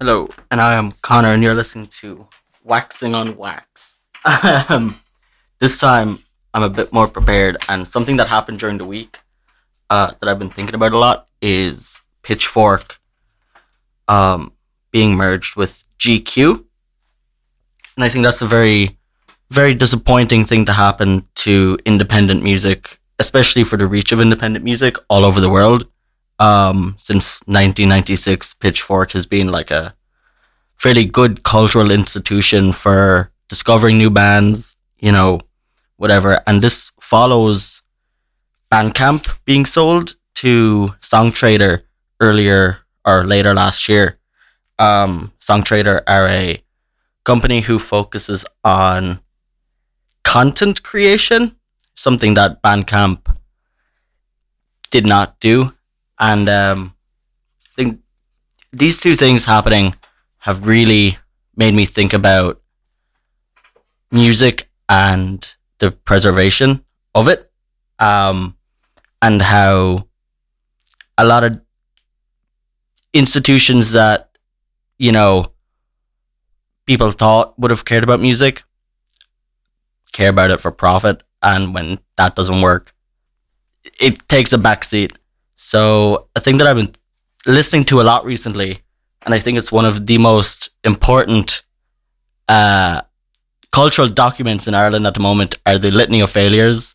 Hello, 0.00 0.28
and 0.48 0.60
I 0.60 0.74
am 0.74 0.92
Connor, 1.02 1.30
and 1.30 1.42
you're 1.42 1.56
listening 1.56 1.88
to 2.02 2.28
Waxing 2.62 3.16
on 3.16 3.36
Wax. 3.36 3.96
Um, 4.70 5.00
this 5.58 5.80
time, 5.80 6.20
I'm 6.54 6.62
a 6.62 6.68
bit 6.68 6.92
more 6.92 7.08
prepared, 7.08 7.56
and 7.68 7.88
something 7.88 8.16
that 8.18 8.28
happened 8.28 8.60
during 8.60 8.78
the 8.78 8.84
week 8.84 9.18
uh, 9.90 10.12
that 10.20 10.28
I've 10.28 10.38
been 10.38 10.50
thinking 10.50 10.76
about 10.76 10.92
a 10.92 10.98
lot 10.98 11.26
is 11.42 12.00
Pitchfork 12.22 13.00
um, 14.06 14.52
being 14.92 15.16
merged 15.16 15.56
with 15.56 15.84
GQ. 15.98 16.64
And 17.96 18.04
I 18.04 18.08
think 18.08 18.22
that's 18.22 18.40
a 18.40 18.46
very, 18.46 18.98
very 19.50 19.74
disappointing 19.74 20.44
thing 20.44 20.64
to 20.66 20.74
happen 20.74 21.26
to 21.42 21.76
independent 21.84 22.44
music, 22.44 23.00
especially 23.18 23.64
for 23.64 23.76
the 23.76 23.88
reach 23.88 24.12
of 24.12 24.20
independent 24.20 24.64
music 24.64 24.94
all 25.10 25.24
over 25.24 25.40
the 25.40 25.50
world. 25.50 25.88
Um, 26.38 26.94
since 26.98 27.40
1996, 27.46 28.54
Pitchfork 28.54 29.12
has 29.12 29.26
been 29.26 29.48
like 29.48 29.70
a 29.70 29.94
fairly 30.76 31.04
good 31.04 31.42
cultural 31.42 31.90
institution 31.90 32.72
for 32.72 33.32
discovering 33.48 33.98
new 33.98 34.10
bands, 34.10 34.76
you 34.98 35.10
know, 35.10 35.40
whatever. 35.96 36.40
And 36.46 36.62
this 36.62 36.92
follows 37.00 37.82
Bandcamp 38.70 39.38
being 39.44 39.66
sold 39.66 40.14
to 40.36 40.94
Songtradr 41.00 41.82
earlier 42.20 42.78
or 43.04 43.24
later 43.24 43.54
last 43.54 43.88
year. 43.88 44.18
Um, 44.78 45.32
Songtradr 45.40 46.02
are 46.06 46.28
a 46.28 46.62
company 47.24 47.62
who 47.62 47.78
focuses 47.78 48.44
on 48.62 49.20
content 50.22 50.82
creation, 50.82 51.56
something 51.96 52.34
that 52.34 52.62
Bandcamp 52.62 53.34
did 54.90 55.06
not 55.06 55.40
do. 55.40 55.72
And 56.18 56.48
um, 56.48 56.94
I 57.62 57.82
think 57.82 58.00
these 58.72 58.98
two 58.98 59.14
things 59.14 59.44
happening 59.44 59.94
have 60.38 60.66
really 60.66 61.18
made 61.56 61.74
me 61.74 61.84
think 61.84 62.12
about 62.12 62.60
music 64.10 64.68
and 64.88 65.54
the 65.78 65.90
preservation 65.90 66.84
of 67.14 67.28
it. 67.28 67.50
Um, 67.98 68.56
and 69.20 69.42
how 69.42 70.06
a 71.16 71.24
lot 71.24 71.42
of 71.42 71.60
institutions 73.12 73.92
that, 73.92 74.30
you 74.98 75.10
know, 75.10 75.52
people 76.86 77.10
thought 77.10 77.58
would 77.58 77.72
have 77.72 77.84
cared 77.84 78.04
about 78.04 78.20
music 78.20 78.62
care 80.12 80.30
about 80.30 80.50
it 80.50 80.60
for 80.60 80.72
profit. 80.72 81.22
And 81.42 81.72
when 81.74 82.00
that 82.16 82.34
doesn't 82.34 82.60
work, 82.60 82.94
it 84.00 84.28
takes 84.28 84.52
a 84.52 84.58
backseat. 84.58 85.16
So, 85.68 86.28
a 86.34 86.40
thing 86.40 86.56
that 86.56 86.66
I've 86.66 86.76
been 86.76 86.94
listening 87.46 87.84
to 87.90 88.00
a 88.00 88.08
lot 88.10 88.24
recently, 88.24 88.78
and 89.20 89.34
I 89.34 89.38
think 89.38 89.58
it's 89.58 89.70
one 89.70 89.84
of 89.84 90.06
the 90.06 90.16
most 90.16 90.70
important 90.82 91.62
uh, 92.48 93.02
cultural 93.70 94.08
documents 94.08 94.66
in 94.66 94.72
Ireland 94.72 95.06
at 95.06 95.12
the 95.12 95.20
moment, 95.20 95.58
are 95.66 95.76
the 95.76 95.90
Litany 95.90 96.22
of 96.22 96.30
Failures 96.30 96.94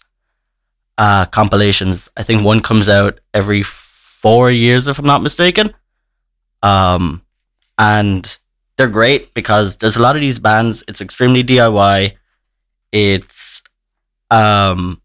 uh, 0.97 1.27
compilations. 1.27 2.09
I 2.17 2.23
think 2.23 2.43
one 2.43 2.61
comes 2.61 2.89
out 2.89 3.19
every 3.31 3.61
four 3.61 4.49
years, 4.49 4.87
if 4.87 4.97
I'm 4.97 5.05
not 5.05 5.21
mistaken. 5.21 5.75
Um, 6.63 7.21
and 7.77 8.39
they're 8.77 8.87
great 8.87 9.35
because 9.35 9.77
there's 9.77 9.97
a 9.97 10.01
lot 10.01 10.15
of 10.15 10.21
these 10.23 10.39
bands. 10.39 10.83
It's 10.87 10.99
extremely 10.99 11.43
DIY. 11.43 12.13
It's, 12.91 13.61
um, 14.31 15.02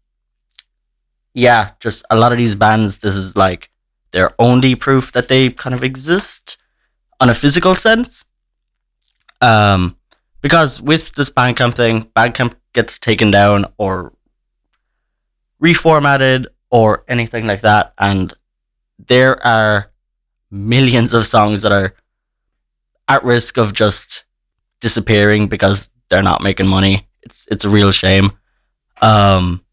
yeah, 1.33 1.71
just 1.79 2.05
a 2.09 2.17
lot 2.17 2.31
of 2.31 2.37
these 2.37 2.55
bands. 2.55 2.99
This 2.99 3.15
is 3.15 3.35
like 3.35 3.69
their 4.11 4.31
only 4.39 4.75
proof 4.75 5.11
that 5.11 5.27
they 5.27 5.49
kind 5.51 5.75
of 5.75 5.83
exist 5.83 6.57
on 7.19 7.29
a 7.29 7.35
physical 7.35 7.75
sense. 7.75 8.25
Um, 9.41 9.97
because 10.41 10.81
with 10.81 11.13
this 11.13 11.29
Bandcamp 11.29 11.75
thing, 11.75 12.05
Bandcamp 12.15 12.55
gets 12.73 12.99
taken 12.99 13.31
down 13.31 13.65
or 13.77 14.13
reformatted 15.61 16.47
or 16.69 17.03
anything 17.07 17.45
like 17.45 17.61
that. 17.61 17.93
And 17.97 18.33
there 18.97 19.45
are 19.45 19.91
millions 20.51 21.13
of 21.13 21.25
songs 21.25 21.61
that 21.61 21.71
are 21.71 21.93
at 23.07 23.23
risk 23.23 23.57
of 23.57 23.73
just 23.73 24.23
disappearing 24.79 25.47
because 25.47 25.89
they're 26.09 26.23
not 26.23 26.43
making 26.43 26.67
money. 26.67 27.07
It's 27.21 27.45
it's 27.51 27.65
a 27.65 27.69
real 27.69 27.91
shame. 27.91 28.31
Um, 29.01 29.63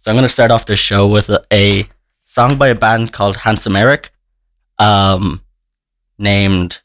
so 0.00 0.10
I'm 0.10 0.16
gonna 0.16 0.28
start 0.28 0.50
off 0.50 0.66
this 0.66 0.78
show 0.78 1.08
with 1.08 1.28
a, 1.28 1.44
a 1.52 1.88
song 2.26 2.56
by 2.56 2.68
a 2.68 2.74
band 2.74 3.12
called 3.12 3.36
Handsome 3.38 3.76
Eric, 3.76 4.12
um, 4.78 5.42
named 6.18 6.80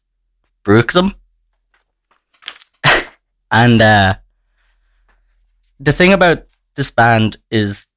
Bruxism. 0.63 1.13
and 3.51 3.81
uh, 3.81 4.15
the 5.79 5.93
thing 5.93 6.13
about 6.13 6.45
this 6.75 6.89
band 6.89 7.37
is 7.51 7.87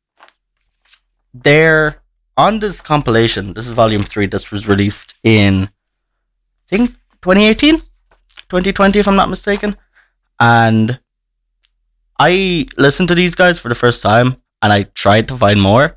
they're 1.32 2.02
on 2.36 2.58
this 2.58 2.82
compilation. 2.82 3.54
This 3.54 3.66
is 3.66 3.72
volume 3.72 4.02
three. 4.02 4.26
This 4.26 4.50
was 4.50 4.68
released 4.68 5.14
in, 5.22 5.64
I 5.64 6.68
think, 6.68 6.90
2018, 7.22 7.78
2020, 7.78 8.98
if 8.98 9.08
I'm 9.08 9.16
not 9.16 9.30
mistaken. 9.30 9.76
And 10.38 11.00
I 12.18 12.66
listened 12.76 13.08
to 13.08 13.14
these 13.14 13.34
guys 13.34 13.58
for 13.58 13.68
the 13.68 13.74
first 13.74 14.02
time 14.02 14.36
and 14.66 14.72
I 14.72 14.82
tried 14.82 15.28
to 15.28 15.36
find 15.36 15.62
more. 15.62 15.96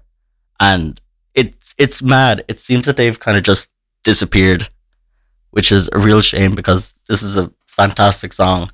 And 0.59 1.01
it's 1.33 1.73
it's 1.79 2.03
mad. 2.03 2.45
It 2.47 2.59
seems 2.59 2.85
that 2.85 2.97
they've 2.97 3.19
kind 3.19 3.35
of 3.35 3.41
just 3.41 3.71
disappeared, 4.03 4.69
which 5.49 5.71
is 5.71 5.89
a 5.91 5.97
real 5.97 6.21
shame 6.21 6.53
because 6.53 6.93
this 7.07 7.23
is 7.23 7.35
a 7.35 7.51
fantastic 7.65 8.31
song. 8.31 8.69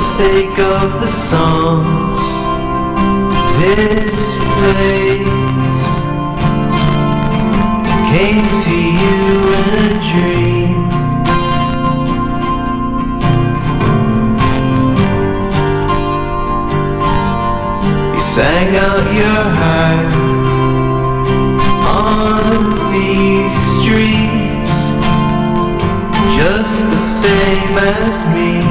Sake 0.00 0.58
of 0.58 1.00
the 1.00 1.06
songs, 1.06 2.20
this 3.60 4.14
place 4.56 5.82
came 8.10 8.46
to 8.64 8.76
you 9.00 9.28
in 9.60 9.72
a 9.84 9.92
dream. 10.10 10.78
You 18.14 18.20
sang 18.36 18.76
out 18.76 19.06
your 19.22 19.42
heart 19.60 20.12
on 21.86 22.42
these 22.92 23.54
streets, 23.76 24.72
just 26.36 26.76
the 26.92 27.00
same 27.22 27.74
as 27.78 28.24
me. 28.34 28.69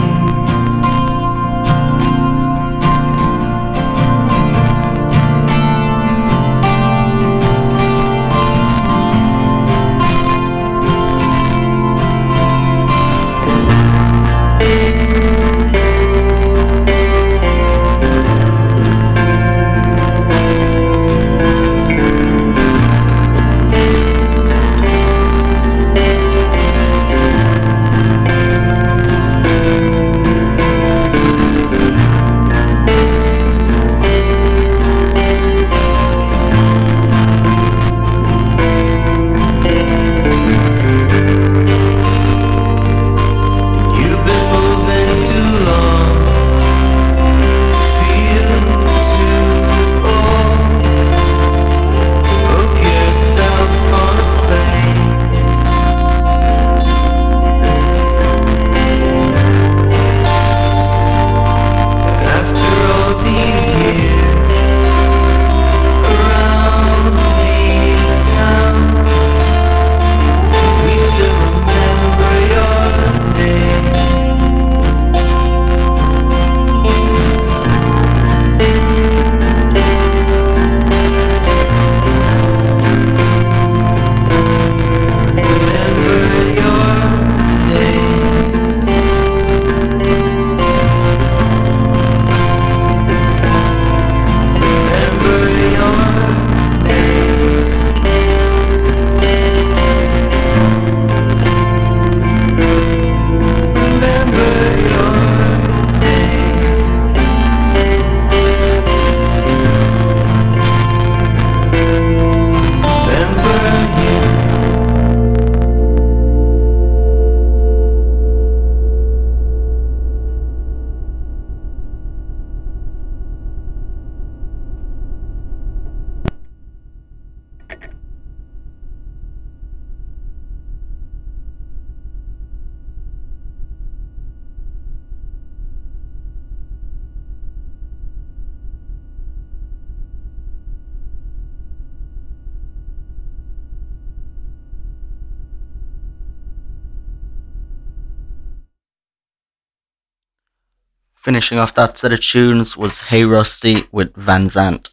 Finishing 151.29 151.59
off 151.59 151.75
that 151.75 151.96
set 151.96 152.11
of 152.11 152.20
tunes 152.20 152.75
was 152.75 153.01
Hey 153.01 153.24
Rusty 153.24 153.83
with 153.92 154.11
Van 154.15 154.48
Zant. 154.50 154.89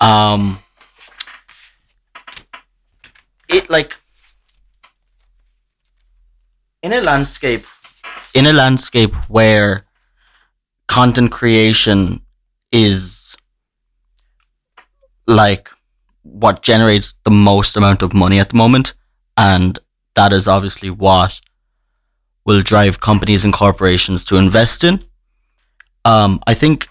Um, 0.00 0.60
it 3.48 3.68
like 3.68 3.96
in 6.84 6.92
a 6.92 7.00
landscape, 7.00 7.64
in 8.32 8.46
a 8.46 8.52
landscape 8.52 9.12
where 9.28 9.86
content 10.86 11.32
creation 11.32 12.20
is 12.70 13.34
like 15.26 15.68
what 16.22 16.62
generates 16.62 17.16
the 17.24 17.32
most 17.32 17.76
amount 17.76 18.02
of 18.02 18.14
money 18.14 18.38
at 18.38 18.50
the 18.50 18.56
moment, 18.56 18.94
and 19.36 19.80
that 20.14 20.32
is 20.32 20.46
obviously 20.46 20.90
what 20.90 21.40
will 22.44 22.62
drive 22.62 23.00
companies 23.00 23.44
and 23.44 23.52
corporations 23.52 24.22
to 24.26 24.36
invest 24.36 24.84
in. 24.84 25.04
Um, 26.06 26.40
I 26.46 26.54
think 26.54 26.88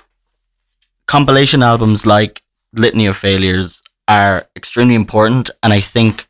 compilation 1.07 1.63
albums 1.63 2.05
like 2.05 2.43
Litany 2.73 3.05
of 3.05 3.15
Failures 3.15 3.81
are 4.09 4.45
extremely 4.57 4.93
important, 4.93 5.49
and 5.63 5.71
I 5.71 5.79
think, 5.79 6.27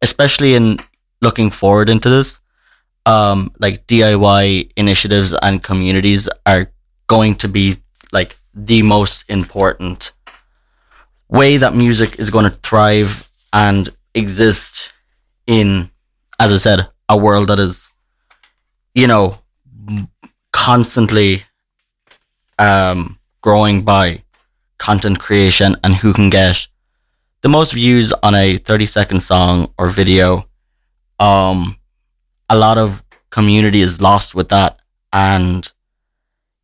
especially 0.00 0.54
in 0.54 0.78
looking 1.20 1.50
forward 1.50 1.90
into 1.90 2.08
this, 2.08 2.40
um, 3.04 3.52
like 3.58 3.86
DIY 3.86 4.72
initiatives 4.74 5.34
and 5.42 5.62
communities 5.62 6.26
are 6.46 6.72
going 7.08 7.34
to 7.34 7.46
be 7.48 7.76
like 8.10 8.36
the 8.54 8.80
most 8.80 9.26
important 9.28 10.12
way 11.28 11.58
that 11.58 11.74
music 11.74 12.18
is 12.18 12.30
going 12.30 12.50
to 12.50 12.58
thrive 12.62 13.28
and 13.52 13.90
exist 14.14 14.94
in, 15.46 15.90
as 16.38 16.50
I 16.50 16.56
said, 16.56 16.88
a 17.06 17.18
world 17.18 17.48
that 17.48 17.58
is, 17.58 17.90
you 18.94 19.06
know, 19.06 19.40
constantly 20.54 21.44
um, 22.58 23.18
growing 23.40 23.82
by 23.82 24.22
content 24.78 25.18
creation 25.18 25.76
and 25.82 25.94
who 25.96 26.12
can 26.12 26.30
get 26.30 26.66
the 27.42 27.48
most 27.48 27.72
views 27.72 28.12
on 28.22 28.34
a 28.34 28.56
30 28.56 28.86
second 28.86 29.20
song 29.20 29.72
or 29.78 29.88
video. 29.88 30.48
Um, 31.18 31.76
a 32.48 32.56
lot 32.56 32.78
of 32.78 33.02
community 33.30 33.80
is 33.80 34.00
lost 34.00 34.34
with 34.34 34.48
that. 34.48 34.80
And, 35.12 35.70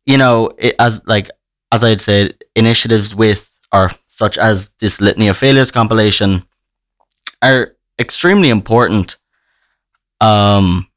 you 0.05 0.17
know, 0.17 0.51
it, 0.57 0.75
as 0.79 1.01
like, 1.05 1.29
as 1.71 1.83
I 1.83 1.89
had 1.89 2.01
said, 2.01 2.35
initiatives 2.55 3.13
with 3.15 3.57
or 3.73 3.91
such 4.09 4.37
as 4.37 4.69
this 4.79 4.99
Litany 4.99 5.27
of 5.27 5.37
Failures 5.37 5.71
compilation 5.71 6.43
are 7.41 7.75
extremely 7.97 8.49
important. 8.49 9.17
Um, 10.19 10.87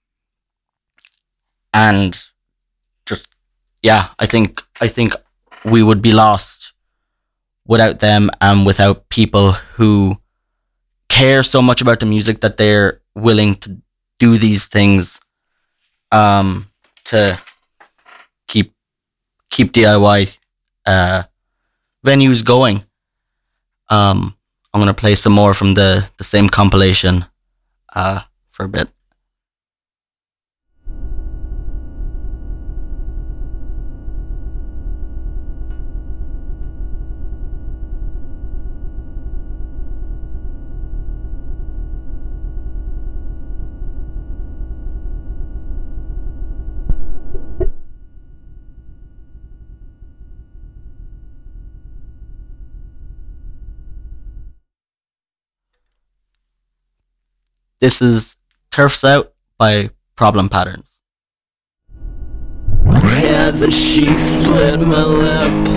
and 1.73 2.21
yeah, 3.85 4.09
I 4.19 4.25
think 4.25 4.63
I 4.81 4.89
think 4.89 5.13
we 5.63 5.83
would 5.83 6.01
be 6.01 6.13
lost 6.13 6.73
without 7.67 8.01
them 8.01 8.31
and 8.41 8.65
without 8.65 9.09
people 9.11 9.53
who 9.77 10.17
care 11.11 11.43
so 11.43 11.61
much 11.61 11.83
about 11.83 12.01
the 12.01 12.07
music 12.07 12.41
that 12.41 12.57
they're 12.57 13.03
willing 13.15 13.57
to 13.57 13.77
do 14.19 14.37
these 14.37 14.67
things 14.67 15.21
um 16.11 16.71
to 17.05 17.39
keep 18.49 18.73
keep 19.51 19.71
DIY 19.73 20.39
uh 20.87 21.25
venues 22.07 22.43
going. 22.43 22.83
Um 23.91 24.35
I'm 24.73 24.81
gonna 24.81 24.95
play 24.95 25.15
some 25.15 25.35
more 25.35 25.53
from 25.53 25.75
the, 25.75 26.09
the 26.17 26.25
same 26.25 26.49
compilation 26.49 27.27
uh 27.95 28.23
for 28.51 28.65
a 28.65 28.69
bit. 28.69 28.89
This 57.85 58.01
is 58.01 58.37
Turfs 58.71 59.05
Out 59.05 59.35
by 59.59 59.91
Problem 60.17 60.49
Patterns. 60.49 61.03
As 62.87 63.61
she 63.75 64.07
split 64.17 64.81
my 64.81 65.05
lip 65.05 65.69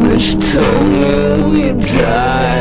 Which 0.00 0.34
told 0.52 0.84
me 0.86 1.42
we 1.42 1.72
died 1.72 2.57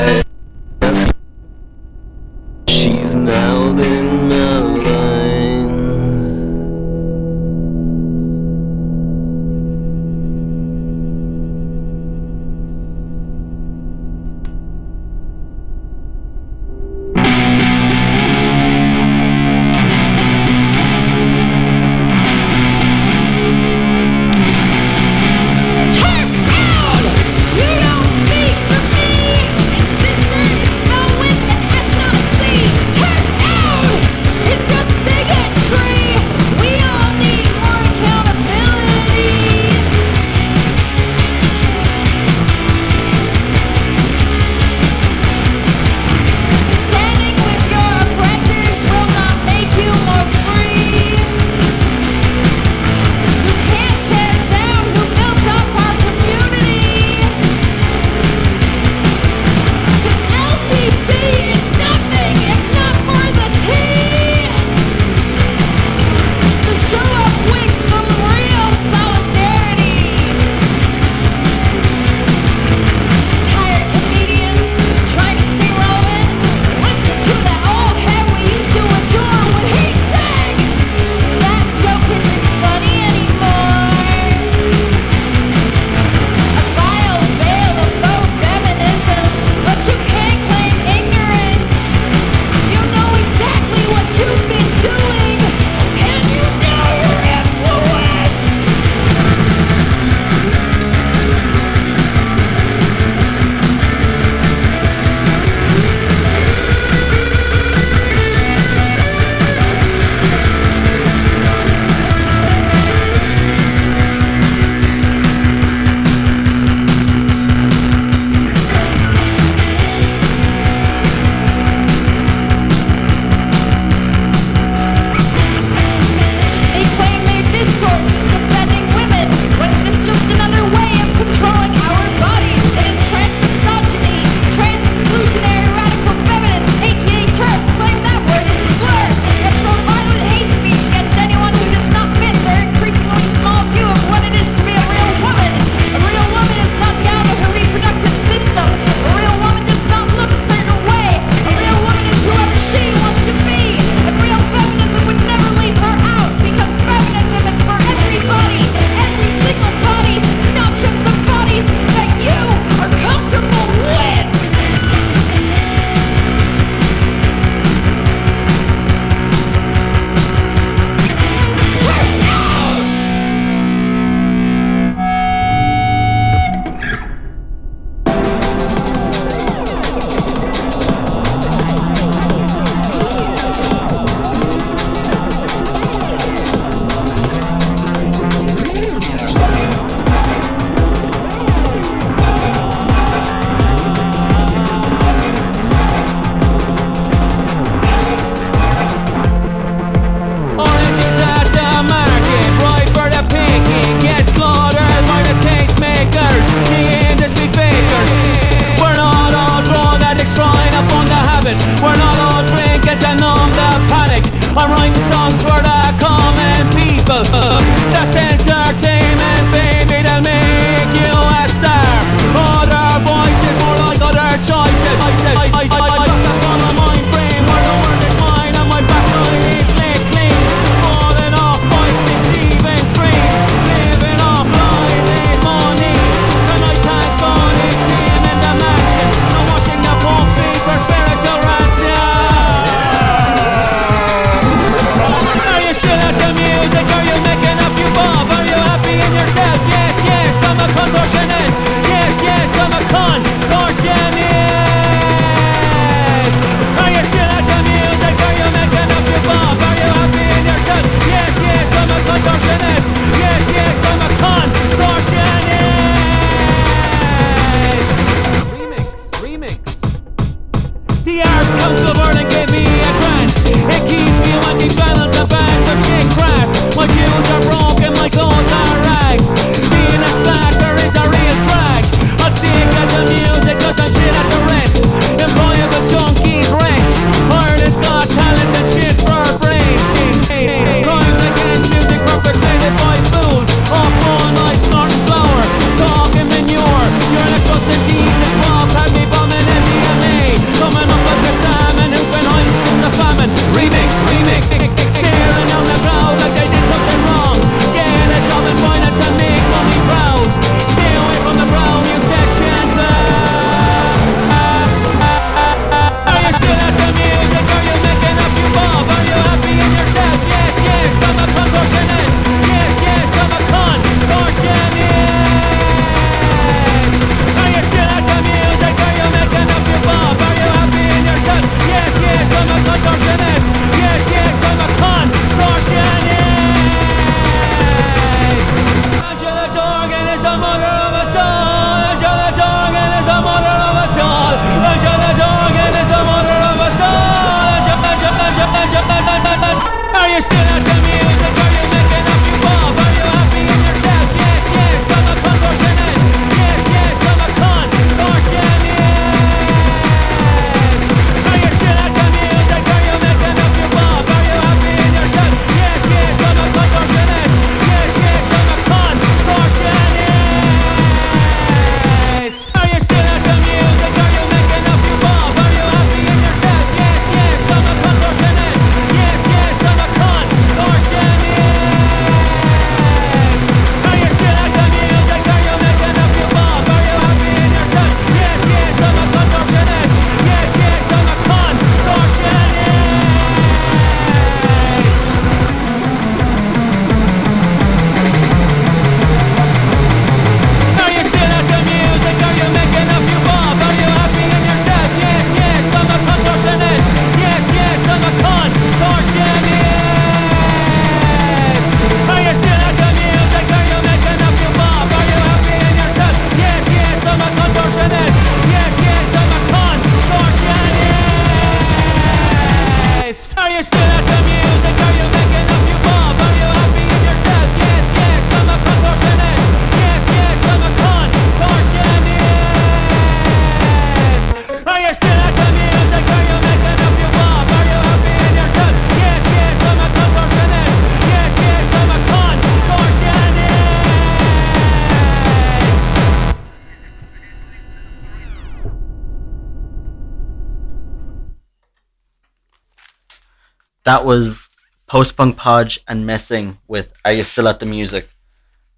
That 453.88 454.04
was 454.04 454.50
Post 454.86 455.16
Punk 455.16 455.38
Podge 455.38 455.80
and 455.88 456.06
Messing 456.06 456.58
with 456.68 456.92
Are 457.06 457.14
You 457.14 457.24
Still 457.24 457.48
at 457.48 457.62
the 457.62 457.66
Music? 457.66 458.10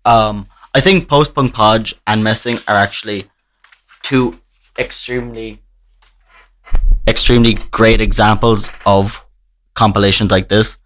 Um, 0.05 0.47
I 0.71 0.81
think 0.81 1.07
Post 1.07 1.33
Punk 1.33 1.51
Podge 1.51 1.95
and 2.05 2.23
Messing 2.23 2.59
are 2.67 2.75
actually 2.75 3.25
two 4.03 4.39
extremely, 4.77 5.63
extremely 7.07 7.55
great 7.71 8.01
examples 8.01 8.69
of 8.85 9.25
compilations 9.73 10.29
like 10.29 10.47
this 10.47 10.77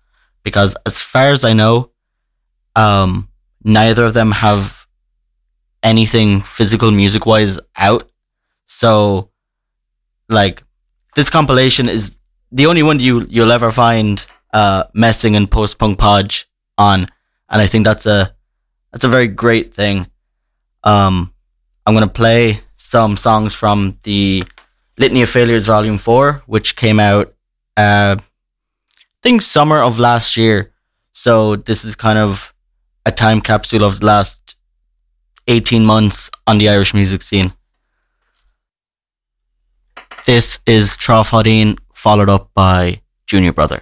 because, 0.41 0.77
as 0.85 1.01
far 1.01 1.25
as 1.25 1.43
I 1.43 1.51
know, 1.51 1.91
um, 2.77 3.27
neither 3.65 4.05
of 4.05 4.13
them 4.13 4.31
have 4.31 4.87
anything 5.83 6.39
physical 6.39 6.91
music 6.91 7.25
wise 7.25 7.59
out. 7.75 8.09
So, 8.67 9.31
like, 10.29 10.63
this 11.13 11.29
compilation 11.29 11.89
is 11.89 12.15
the 12.53 12.67
only 12.67 12.83
one 12.83 12.99
you 12.99 13.25
you'll 13.29 13.51
ever 13.51 13.71
find 13.71 14.25
uh 14.53 14.83
messing 14.93 15.35
and 15.35 15.49
post 15.49 15.79
punk 15.79 15.97
podge 15.97 16.47
on, 16.77 17.01
and 17.49 17.61
I 17.61 17.67
think 17.67 17.83
that's 17.83 18.05
a 18.05 18.33
that's 18.91 19.03
a 19.03 19.09
very 19.09 19.27
great 19.27 19.73
thing. 19.73 20.07
Um, 20.83 21.33
I'm 21.85 21.93
gonna 21.93 22.07
play 22.07 22.61
some 22.75 23.17
songs 23.17 23.53
from 23.53 23.97
the 24.03 24.43
Litany 24.97 25.23
of 25.23 25.29
Failures 25.29 25.65
Volume 25.65 25.97
Four, 25.97 26.43
which 26.45 26.75
came 26.75 26.99
out 26.99 27.33
uh, 27.75 28.15
I 28.19 28.23
think 29.23 29.41
summer 29.41 29.79
of 29.81 29.99
last 29.99 30.37
year. 30.37 30.71
So 31.13 31.55
this 31.55 31.83
is 31.83 31.95
kind 31.95 32.19
of 32.19 32.53
a 33.05 33.11
time 33.11 33.41
capsule 33.41 33.83
of 33.83 33.99
the 33.99 34.05
last 34.05 34.55
18 35.47 35.85
months 35.85 36.29
on 36.47 36.57
the 36.57 36.69
Irish 36.69 36.93
music 36.93 37.21
scene. 37.21 37.53
This 40.25 40.59
is 40.65 40.91
Trofadine, 40.91 41.77
followed 42.03 42.27
up 42.27 42.51
by 42.53 42.99
Junior 43.25 43.53
Brother. 43.53 43.81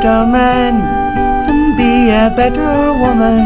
Better 0.00 0.26
man 0.26 0.74
and 1.50 1.76
be 1.76 2.10
a 2.10 2.30
better 2.30 2.94
woman. 2.94 3.42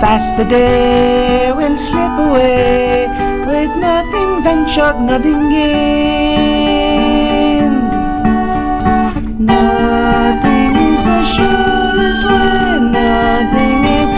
Fast 0.00 0.36
the 0.36 0.44
day 0.44 1.52
will 1.52 1.76
slip 1.76 2.18
away 2.26 3.06
with 3.46 3.70
nothing 3.76 4.42
ventured, 4.42 5.00
nothing 5.00 5.48
gained. 5.50 5.78
Nothing 9.38 10.74
is 10.90 11.04
the 11.04 11.22
surest 11.34 12.22
way, 12.26 12.80
nothing 12.82 13.84
is 13.84 14.10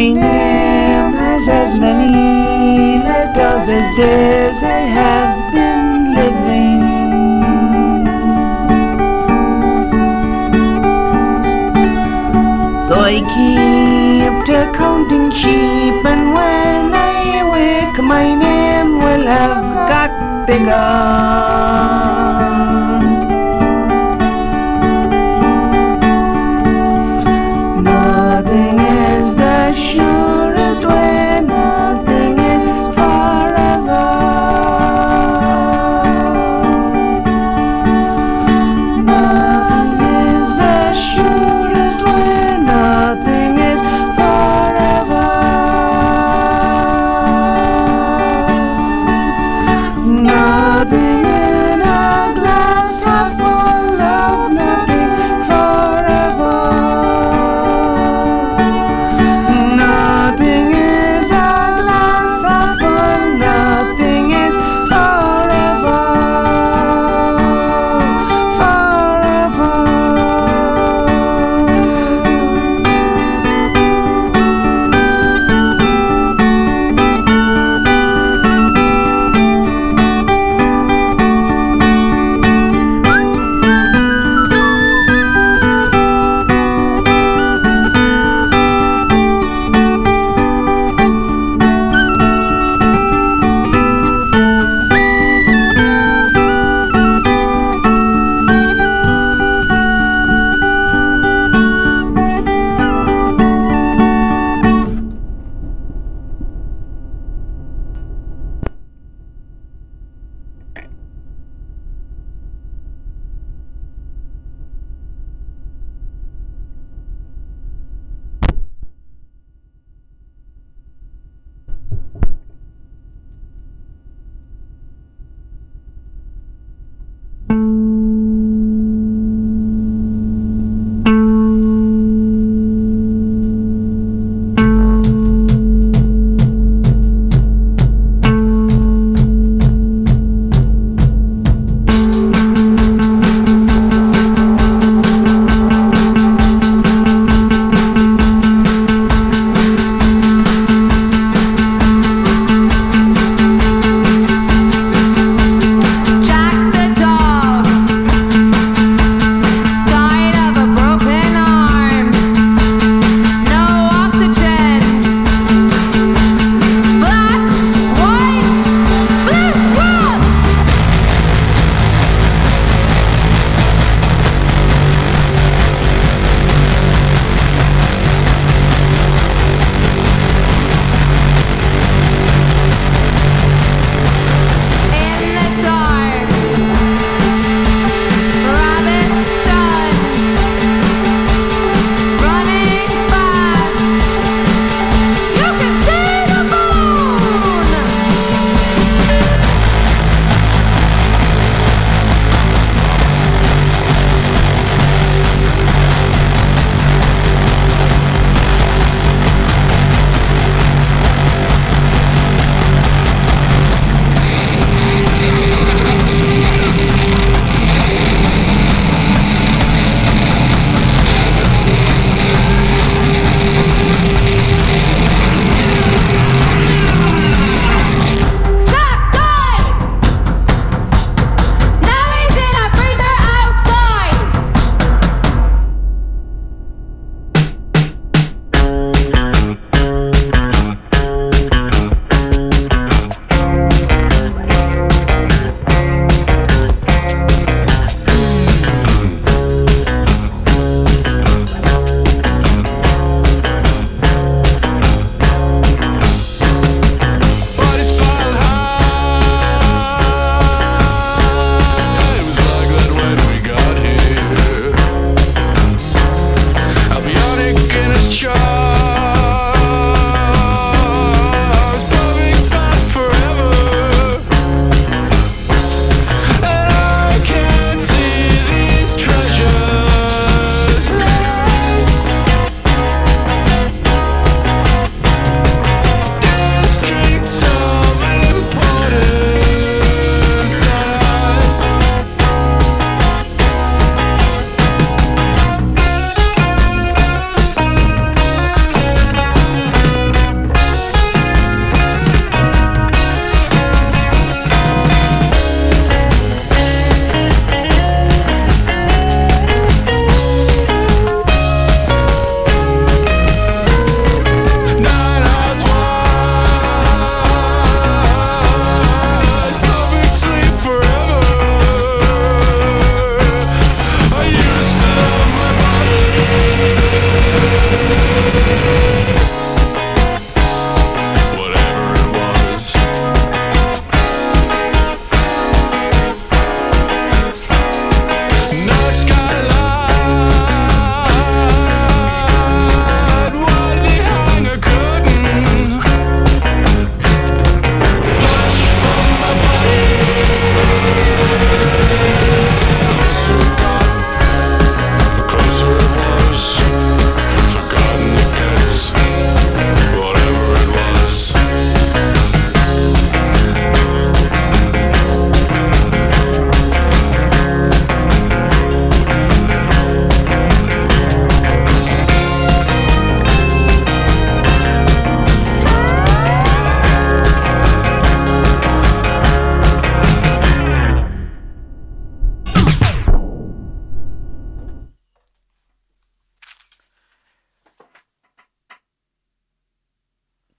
name 0.00 1.12
has 1.14 1.48
as 1.48 1.78
many 1.78 3.02
letters 3.02 3.68
as 3.68 3.96
days 3.96 4.62
I 4.62 4.80
have 4.98 5.52
been 5.52 6.14
living. 6.14 6.82
So 12.86 13.00
I 13.00 13.20
keep 13.34 14.34
to 14.46 14.72
counting 14.76 15.30
sheep, 15.30 16.04
and 16.12 16.32
when 16.32 16.94
I 16.94 17.44
wake, 17.52 17.98
my 18.02 18.34
name 18.34 18.98
will 18.98 19.26
have 19.26 19.64
got 19.92 20.46
bigger. 20.46 22.07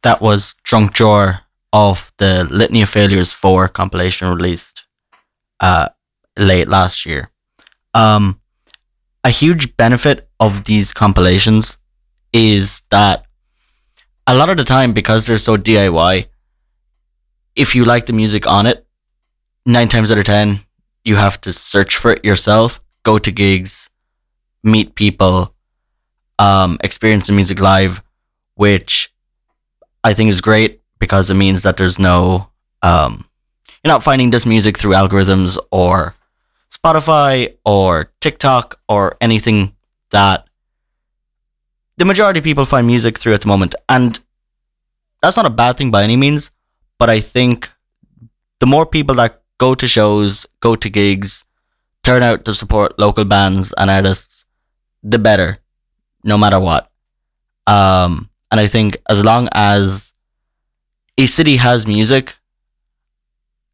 That 0.09 0.21
was 0.21 0.55
Drunk 0.63 0.93
Drawer 0.93 1.41
of 1.71 2.11
the 2.17 2.43
Litany 2.49 2.81
of 2.81 2.89
Failures 2.89 3.31
4 3.31 3.67
compilation 3.67 4.27
released 4.27 4.87
uh, 5.59 5.89
late 6.35 6.67
last 6.67 7.05
year. 7.05 7.29
Um, 7.93 8.41
a 9.23 9.29
huge 9.29 9.77
benefit 9.77 10.27
of 10.39 10.63
these 10.63 10.93
compilations 10.93 11.77
is 12.33 12.81
that 12.89 13.25
a 14.25 14.33
lot 14.33 14.49
of 14.49 14.57
the 14.57 14.63
time, 14.63 14.93
because 14.93 15.27
they're 15.27 15.37
so 15.37 15.57
DIY, 15.57 16.25
if 17.55 17.75
you 17.75 17.85
like 17.85 18.07
the 18.07 18.13
music 18.13 18.47
on 18.47 18.65
it, 18.65 18.87
nine 19.67 19.89
times 19.89 20.11
out 20.11 20.17
of 20.17 20.25
ten, 20.25 20.61
you 21.03 21.17
have 21.17 21.39
to 21.41 21.53
search 21.53 21.97
for 21.97 22.13
it 22.13 22.25
yourself, 22.25 22.81
go 23.03 23.19
to 23.19 23.29
gigs, 23.29 23.91
meet 24.63 24.95
people, 24.95 25.53
um, 26.39 26.79
experience 26.83 27.27
the 27.27 27.33
music 27.33 27.59
live, 27.59 28.01
which 28.55 29.13
I 30.03 30.13
think 30.13 30.29
is 30.29 30.41
great 30.41 30.81
because 30.99 31.29
it 31.29 31.35
means 31.35 31.63
that 31.63 31.77
there's 31.77 31.99
no, 31.99 32.49
um, 32.81 33.25
you're 33.83 33.93
not 33.93 34.03
finding 34.03 34.29
this 34.31 34.45
music 34.45 34.77
through 34.77 34.91
algorithms 34.93 35.57
or 35.71 36.15
Spotify 36.73 37.55
or 37.65 38.11
TikTok 38.19 38.79
or 38.87 39.17
anything 39.21 39.75
that 40.11 40.47
the 41.97 42.05
majority 42.05 42.39
of 42.39 42.45
people 42.45 42.65
find 42.65 42.87
music 42.87 43.19
through 43.19 43.33
at 43.33 43.41
the 43.41 43.47
moment. 43.47 43.75
And 43.87 44.19
that's 45.21 45.37
not 45.37 45.45
a 45.45 45.49
bad 45.49 45.77
thing 45.77 45.91
by 45.91 46.03
any 46.03 46.15
means, 46.15 46.51
but 46.97 47.09
I 47.09 47.19
think 47.19 47.69
the 48.59 48.65
more 48.65 48.85
people 48.85 49.15
that 49.15 49.41
go 49.57 49.75
to 49.75 49.87
shows, 49.87 50.45
go 50.61 50.75
to 50.75 50.89
gigs, 50.89 51.43
turn 52.03 52.23
out 52.23 52.45
to 52.45 52.53
support 52.53 52.97
local 52.97 53.25
bands 53.25 53.73
and 53.77 53.89
artists, 53.89 54.45
the 55.03 55.19
better, 55.19 55.59
no 56.23 56.37
matter 56.37 56.59
what. 56.59 56.89
Um, 57.67 58.28
and 58.51 58.59
I 58.59 58.67
think 58.67 58.97
as 59.09 59.23
long 59.23 59.47
as 59.53 60.13
a 61.17 61.25
city 61.25 61.57
has 61.57 61.85
music, 61.85 62.35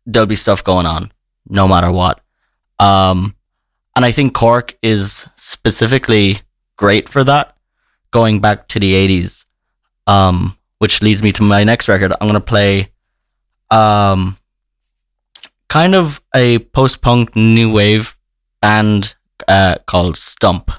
there'll 0.06 0.28
be 0.28 0.36
stuff 0.36 0.64
going 0.64 0.86
on, 0.86 1.12
no 1.48 1.68
matter 1.68 1.92
what. 1.92 2.22
Um, 2.80 3.36
and 3.96 4.04
I 4.04 4.12
think 4.12 4.34
Cork 4.34 4.78
is 4.82 5.28
specifically 5.36 6.42
great 6.76 7.08
for 7.08 7.24
that, 7.24 7.56
going 8.12 8.42
back 8.42 8.68
to 8.70 8.80
the 8.80 8.94
80s. 8.94 9.46
Um, 10.08 10.58
which 10.80 11.02
leads 11.02 11.24
me 11.24 11.32
to 11.32 11.42
my 11.42 11.64
next 11.64 11.88
record. 11.88 12.12
I'm 12.20 12.28
going 12.28 12.34
to 12.34 12.40
play 12.40 12.92
um, 13.72 14.38
kind 15.68 15.96
of 15.96 16.22
a 16.36 16.60
post 16.60 17.02
punk 17.02 17.36
new 17.36 17.72
wave 17.72 18.16
band 18.62 19.16
uh, 19.48 19.78
called 19.88 20.18
Stump. 20.18 20.72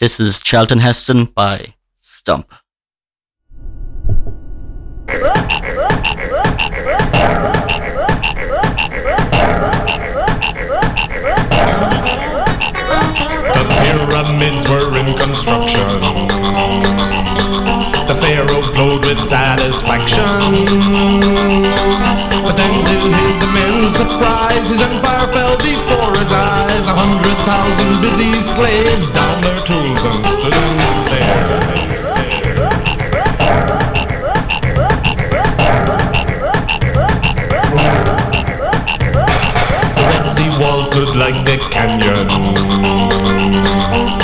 This 0.00 0.18
is 0.18 0.38
Charlton 0.38 0.78
Heston 0.78 1.26
by 1.26 1.74
Stump. 2.00 2.50
The 5.04 5.26
pyramids 13.68 14.66
were 14.66 14.96
in 14.96 15.14
construction. 15.18 16.00
The 18.08 18.16
pharaoh 18.18 18.72
glowed 18.72 19.04
with 19.04 19.22
satisfaction. 19.22 20.64
But 22.42 22.56
then, 22.56 22.84
to 22.86 23.00
his 23.18 23.42
immense 23.42 23.92
surprise, 23.98 24.66
his 24.70 24.80
empire 24.80 25.26
fell 25.34 25.58
before 25.58 26.16
his 26.16 26.32
eyes. 26.32 26.69
Thousand 27.50 28.00
busy 28.00 28.30
slaves 28.54 29.08
down 29.08 29.42
their 29.42 29.60
tools 29.64 30.04
and 30.04 30.24
stood 30.24 30.54
and 30.54 30.80
stared. 30.94 31.50
The 39.96 40.02
Red 40.10 40.26
Sea 40.28 40.50
wall 40.60 40.84
stood 40.86 41.16
like 41.16 41.48
a 41.48 41.58
canyon. 41.74 42.28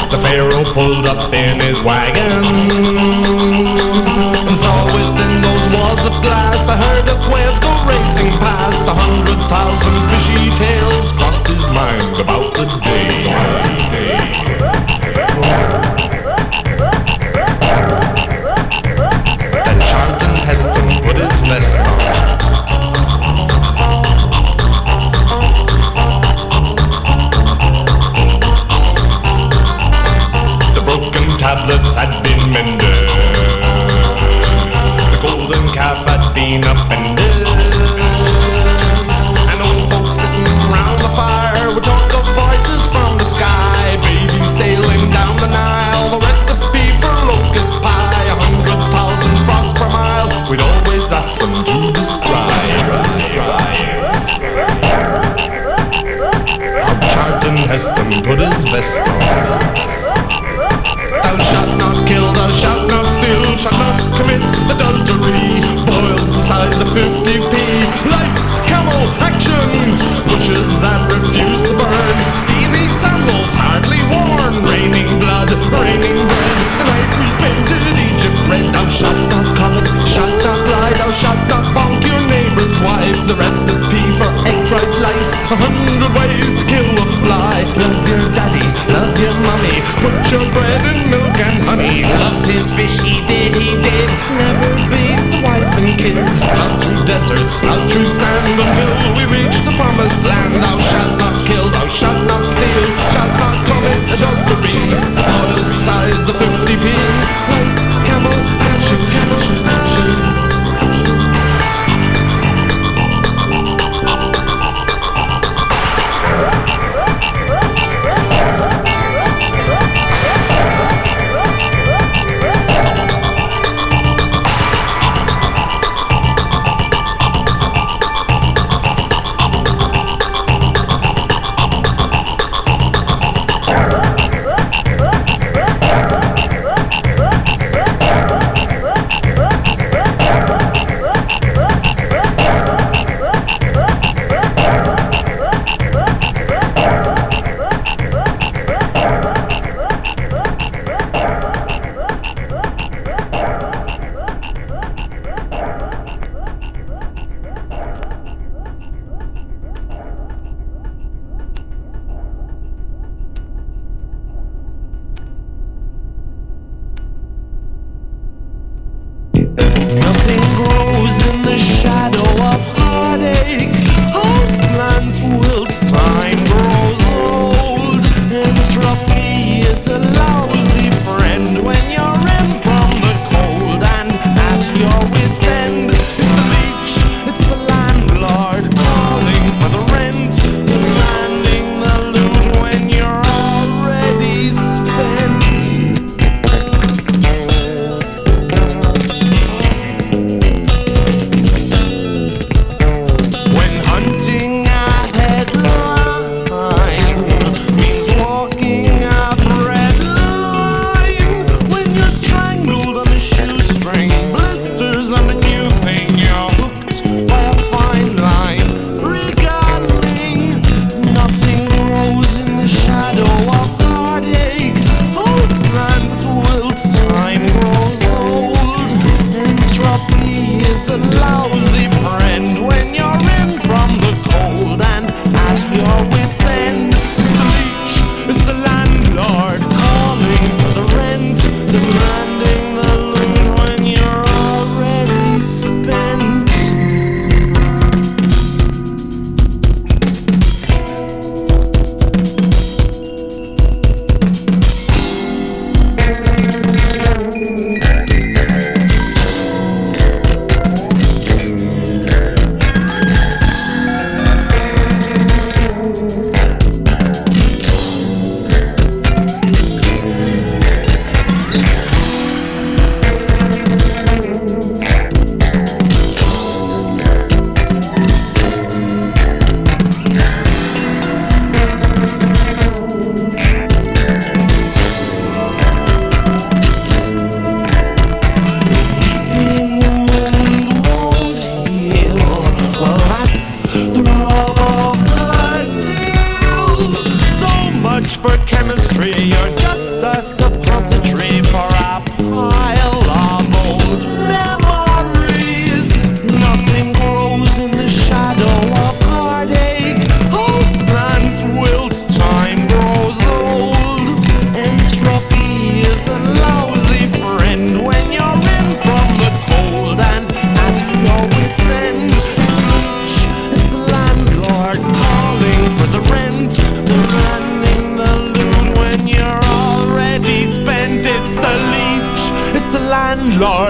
The 0.08 0.18
Pharaoh 0.22 0.72
pulled 0.72 1.06
up 1.06 1.34
in 1.34 1.58
his 1.58 1.80
wagon 1.80 2.44
and 4.46 4.56
saw 4.56 4.84
within 4.94 5.42
those 5.42 5.66
walls 5.74 6.06
of 6.06 6.22
glass 6.22 6.68
a 6.68 6.76
herd 6.76 7.08
of 7.08 7.18
whales 7.32 7.58
go 7.58 7.74
racing 7.90 8.30
past. 8.38 8.86
A 8.86 8.94
hundred 8.94 9.40
thousand 9.48 10.05
crossed 11.46 11.58
his 11.58 11.66
mind 11.74 12.16
about 12.20 12.54
the 12.54 12.66
day. 12.82 13.22
Then 19.52 19.80
Charlton 19.80 20.36
Heston 20.36 21.02
put 21.02 21.16
his 21.16 21.40
vest 21.40 21.78
on. 21.80 23.55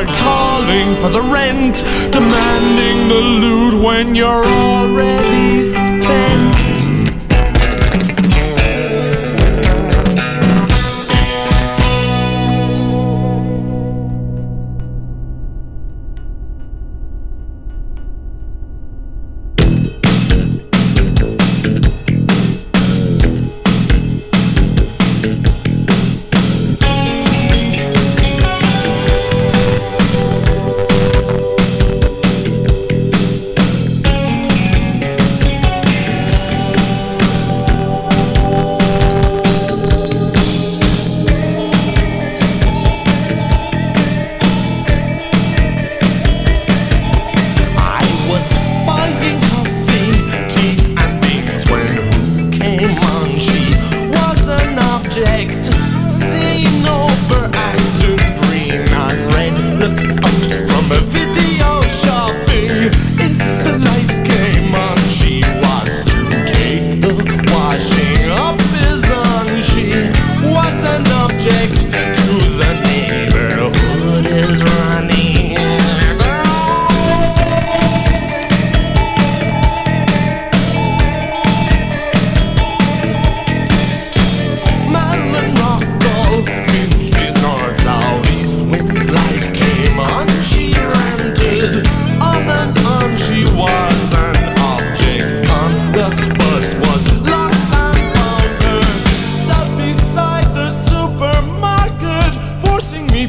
calling 0.04 0.96
for 0.96 1.08
the 1.08 1.22
rent, 1.22 1.76
demanding 2.12 3.08
the 3.08 3.20
loot 3.20 3.74
when 3.80 4.14
you're 4.14 4.44
already. 4.44 5.85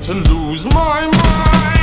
to 0.08 0.14
lose 0.14 0.66
my 0.68 1.06
mind. 1.06 1.77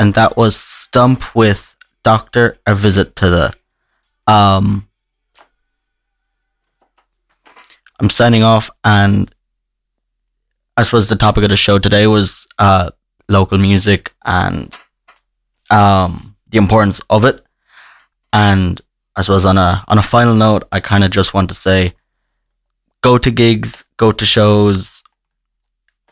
And 0.00 0.14
that 0.14 0.34
was 0.34 0.56
Stump 0.56 1.36
with 1.36 1.76
Doctor 2.02 2.56
a 2.66 2.74
visit 2.74 3.14
to 3.16 3.28
the. 3.28 3.52
Um, 4.26 4.88
I'm 8.00 8.08
signing 8.08 8.42
off, 8.42 8.70
and 8.82 9.30
I 10.74 10.84
suppose 10.84 11.10
the 11.10 11.16
topic 11.16 11.44
of 11.44 11.50
the 11.50 11.56
show 11.56 11.78
today 11.78 12.06
was 12.06 12.46
uh, 12.58 12.92
local 13.28 13.58
music 13.58 14.14
and 14.24 14.74
um, 15.70 16.34
the 16.48 16.56
importance 16.56 17.02
of 17.10 17.26
it. 17.26 17.44
And 18.32 18.80
I 19.16 19.20
suppose 19.20 19.44
on 19.44 19.58
a 19.58 19.84
on 19.86 19.98
a 19.98 20.02
final 20.02 20.34
note, 20.34 20.66
I 20.72 20.80
kind 20.80 21.04
of 21.04 21.10
just 21.10 21.34
want 21.34 21.50
to 21.50 21.54
say, 21.54 21.92
go 23.02 23.18
to 23.18 23.30
gigs, 23.30 23.84
go 23.98 24.12
to 24.12 24.24
shows, 24.24 25.02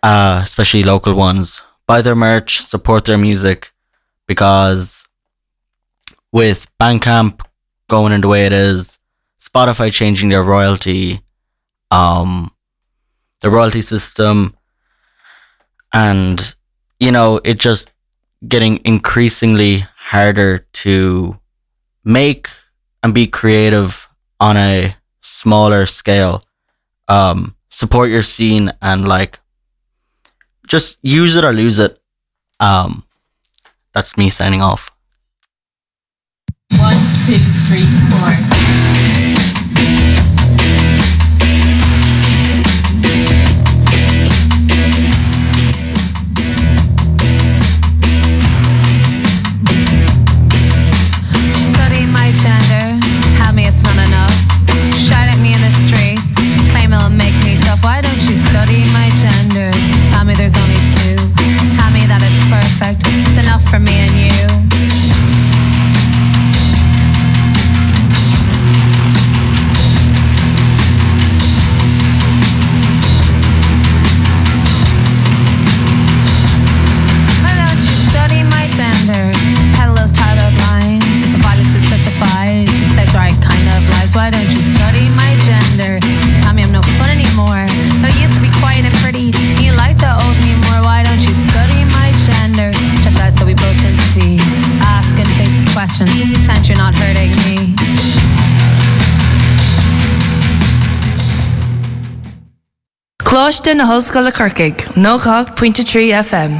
uh, 0.03 0.43
especially 0.45 0.83
local 0.83 1.15
ones. 1.15 1.63
Buy 1.87 2.03
their 2.03 2.15
merch, 2.15 2.61
support 2.61 3.07
their 3.07 3.17
music, 3.17 3.73
because 4.29 5.05
with 6.31 6.69
Bandcamp 6.79 7.41
going 7.89 8.13
in 8.13 8.21
the 8.21 8.29
way 8.29 8.47
it 8.47 8.53
is, 8.53 8.99
Spotify 9.43 9.91
changing 9.91 10.29
their 10.29 10.45
royalty, 10.45 11.21
um, 11.91 12.53
the 13.41 13.51
royalty 13.51 13.83
system, 13.83 14.55
and 15.93 16.55
you 17.01 17.11
know 17.11 17.41
it 17.43 17.59
just 17.59 17.91
getting 18.47 18.81
increasingly 18.85 19.85
harder 19.97 20.59
to 20.73 21.39
make 22.05 22.49
and 23.03 23.13
be 23.15 23.27
creative 23.27 24.07
on 24.39 24.57
a 24.57 24.95
smaller 25.23 25.87
scale. 25.87 26.43
Um, 27.09 27.57
support 27.71 28.11
your 28.11 28.23
scene 28.23 28.71
and 28.83 29.09
like 29.09 29.41
just 30.67 30.99
use 31.03 31.37
it 31.37 31.45
or 31.45 31.53
lose 31.53 31.79
it. 31.79 31.99
Um, 32.61 33.05
that's 33.93 34.17
me 34.17 34.31
signing 34.31 34.63
off. 34.63 34.91
One, 36.79 36.97
two, 37.27 37.39
three, 37.67 37.87
four. 38.11 39.08
Na 103.79 103.87
hoscoil 103.87 104.25
le 104.25 104.33
Corcaigh, 104.33 104.75
nócha 104.97 105.45
pointe 105.55 105.85
trí 105.85 106.11
FM. 106.11 106.53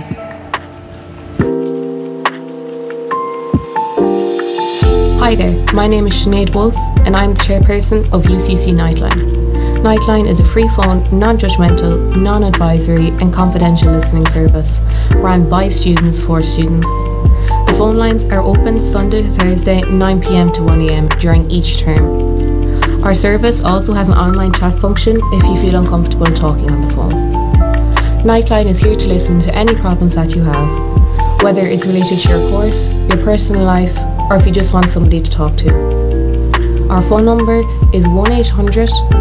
Hi 5.19 5.35
there, 5.35 5.57
my 5.75 5.89
name 5.89 6.07
is 6.07 6.15
Sinead 6.15 6.55
Wolf, 6.55 6.77
and 7.05 7.17
I'm 7.17 7.35
the 7.35 7.41
chairperson 7.41 8.09
of 8.13 8.23
UCC 8.23 8.73
Nightline. 8.73 9.19
Nightline 9.83 10.29
is 10.29 10.39
a 10.39 10.45
free 10.45 10.69
phone, 10.77 11.03
non 11.11 11.37
judgmental, 11.37 12.17
non 12.17 12.45
advisory, 12.45 13.09
and 13.21 13.35
confidential 13.35 13.91
listening 13.91 14.29
service 14.29 14.79
ran 15.17 15.51
by 15.51 15.67
students 15.67 16.21
for 16.21 16.41
students. 16.41 16.87
The 17.67 17.75
phone 17.77 17.97
lines 17.97 18.23
are 18.27 18.43
open 18.43 18.79
Sunday 18.79 19.23
to 19.25 19.31
Thursday, 19.33 19.81
9pm 19.81 20.55
to 20.55 20.61
1am 20.61 21.19
during 21.19 21.51
each 21.51 21.81
term. 21.81 22.38
Our 23.09 23.15
service 23.15 23.63
also 23.63 23.95
has 23.95 24.09
an 24.09 24.19
online 24.19 24.53
chat 24.53 24.79
function 24.79 25.17
if 25.17 25.43
you 25.43 25.57
feel 25.67 25.81
uncomfortable 25.81 26.27
talking 26.27 26.69
on 26.69 26.83
the 26.83 26.93
phone. 26.93 27.13
Nightline 28.23 28.67
is 28.67 28.81
here 28.81 28.97
to 28.97 29.09
listen 29.09 29.41
to 29.41 29.55
any 29.55 29.75
problems 29.75 30.15
that 30.15 30.35
you 30.35 30.43
have, 30.43 31.43
whether 31.43 31.67
it's 31.67 31.87
related 31.87 32.21
to 32.21 32.29
your 32.29 32.51
course, 32.51 32.93
your 32.93 33.17
personal 33.25 33.65
life, 33.65 33.97
or 34.29 34.37
if 34.37 34.45
you 34.45 34.53
just 34.53 34.75
want 34.75 34.91
somebody 34.91 35.23
to 35.23 35.31
talk 35.31 35.57
to. 35.57 36.89
Our 36.91 37.01
phone 37.01 37.25
number 37.25 37.63
is 37.95 38.07
1 38.07 38.31
800 38.31 38.91